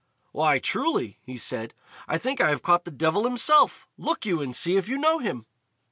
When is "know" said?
4.97-5.19